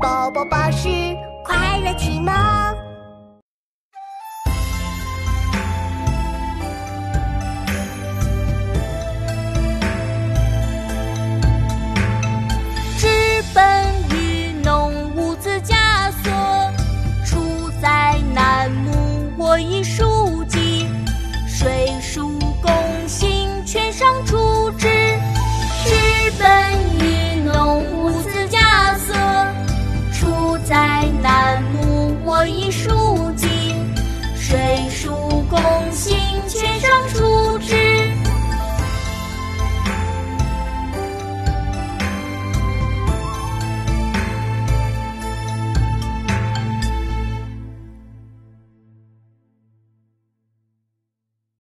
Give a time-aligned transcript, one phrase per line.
[0.00, 0.88] 宝宝宝是
[1.44, 2.32] 快乐启蒙。
[12.96, 13.08] 直
[13.52, 13.64] 奔
[14.10, 16.72] 愚弄五字枷锁
[17.24, 20.86] 处在南木我已书记
[21.48, 22.72] 水属工
[23.08, 24.37] 行全上出。
[35.92, 36.17] see.